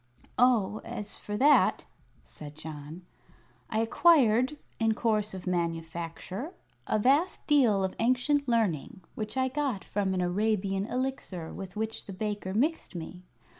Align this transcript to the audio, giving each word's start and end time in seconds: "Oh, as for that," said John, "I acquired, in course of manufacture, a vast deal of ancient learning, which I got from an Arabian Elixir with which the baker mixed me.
"Oh, 0.39 0.81
as 0.83 1.15
for 1.15 1.37
that," 1.37 1.85
said 2.23 2.55
John, 2.55 3.03
"I 3.69 3.81
acquired, 3.81 4.57
in 4.79 4.95
course 4.95 5.35
of 5.35 5.45
manufacture, 5.45 6.55
a 6.87 6.97
vast 6.97 7.45
deal 7.45 7.83
of 7.83 7.93
ancient 7.99 8.47
learning, 8.47 9.01
which 9.13 9.37
I 9.37 9.47
got 9.47 9.83
from 9.83 10.15
an 10.15 10.21
Arabian 10.21 10.87
Elixir 10.87 11.53
with 11.53 11.75
which 11.75 12.05
the 12.07 12.13
baker 12.13 12.51
mixed 12.51 12.95
me. 12.95 13.21